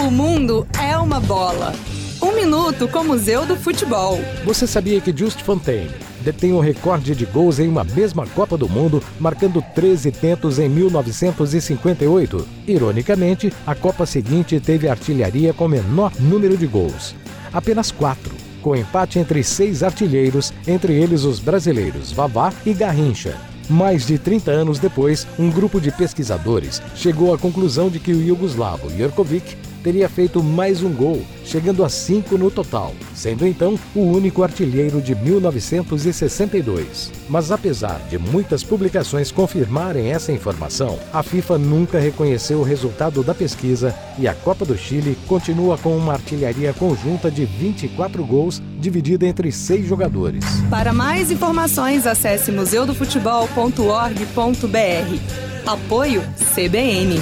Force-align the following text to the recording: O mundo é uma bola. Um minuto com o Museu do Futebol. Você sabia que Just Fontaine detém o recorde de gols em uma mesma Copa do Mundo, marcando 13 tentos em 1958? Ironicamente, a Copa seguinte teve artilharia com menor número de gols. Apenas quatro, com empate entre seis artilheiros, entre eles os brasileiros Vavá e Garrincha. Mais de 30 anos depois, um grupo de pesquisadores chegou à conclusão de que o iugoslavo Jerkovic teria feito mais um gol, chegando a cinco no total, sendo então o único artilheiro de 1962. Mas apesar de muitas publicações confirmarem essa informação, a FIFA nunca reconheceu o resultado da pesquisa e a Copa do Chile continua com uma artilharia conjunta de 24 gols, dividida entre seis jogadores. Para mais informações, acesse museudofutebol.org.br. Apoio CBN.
O 0.00 0.10
mundo 0.10 0.66
é 0.82 0.96
uma 0.96 1.20
bola. 1.20 1.74
Um 2.22 2.34
minuto 2.34 2.88
com 2.88 3.00
o 3.00 3.04
Museu 3.04 3.44
do 3.44 3.54
Futebol. 3.54 4.18
Você 4.46 4.66
sabia 4.66 4.98
que 4.98 5.14
Just 5.14 5.42
Fontaine 5.42 5.90
detém 6.22 6.54
o 6.54 6.58
recorde 6.58 7.14
de 7.14 7.26
gols 7.26 7.58
em 7.58 7.68
uma 7.68 7.84
mesma 7.84 8.26
Copa 8.28 8.56
do 8.56 8.66
Mundo, 8.66 9.02
marcando 9.20 9.62
13 9.74 10.10
tentos 10.10 10.58
em 10.58 10.70
1958? 10.70 12.48
Ironicamente, 12.66 13.52
a 13.66 13.74
Copa 13.74 14.06
seguinte 14.06 14.58
teve 14.58 14.88
artilharia 14.88 15.52
com 15.52 15.68
menor 15.68 16.12
número 16.18 16.56
de 16.56 16.66
gols. 16.66 17.14
Apenas 17.52 17.90
quatro, 17.90 18.34
com 18.62 18.74
empate 18.74 19.18
entre 19.18 19.44
seis 19.44 19.82
artilheiros, 19.82 20.50
entre 20.66 20.94
eles 20.94 21.24
os 21.24 21.38
brasileiros 21.38 22.10
Vavá 22.10 22.50
e 22.64 22.72
Garrincha. 22.72 23.36
Mais 23.68 24.06
de 24.06 24.18
30 24.18 24.50
anos 24.50 24.78
depois, 24.78 25.28
um 25.38 25.50
grupo 25.50 25.78
de 25.78 25.92
pesquisadores 25.92 26.80
chegou 26.96 27.34
à 27.34 27.38
conclusão 27.38 27.90
de 27.90 28.00
que 28.00 28.12
o 28.12 28.22
iugoslavo 28.22 28.90
Jerkovic 28.96 29.56
teria 29.82 30.08
feito 30.08 30.40
mais 30.42 30.82
um 30.82 30.90
gol, 30.92 31.22
chegando 31.44 31.84
a 31.84 31.88
cinco 31.88 32.38
no 32.38 32.50
total, 32.50 32.94
sendo 33.14 33.46
então 33.46 33.78
o 33.94 34.00
único 34.00 34.42
artilheiro 34.42 35.00
de 35.00 35.14
1962. 35.14 37.12
Mas 37.28 37.50
apesar 37.50 38.00
de 38.08 38.18
muitas 38.18 38.62
publicações 38.62 39.32
confirmarem 39.32 40.10
essa 40.10 40.32
informação, 40.32 40.98
a 41.12 41.22
FIFA 41.22 41.58
nunca 41.58 41.98
reconheceu 41.98 42.60
o 42.60 42.64
resultado 42.64 43.22
da 43.22 43.34
pesquisa 43.34 43.94
e 44.18 44.26
a 44.28 44.34
Copa 44.34 44.64
do 44.64 44.76
Chile 44.76 45.16
continua 45.26 45.78
com 45.78 45.96
uma 45.96 46.14
artilharia 46.14 46.72
conjunta 46.72 47.30
de 47.30 47.44
24 47.44 48.24
gols, 48.24 48.60
dividida 48.78 49.26
entre 49.26 49.52
seis 49.52 49.86
jogadores. 49.86 50.44
Para 50.68 50.92
mais 50.92 51.30
informações, 51.30 52.06
acesse 52.06 52.52
museudofutebol.org.br. 52.52 55.40
Apoio 55.66 56.22
CBN. 56.54 57.20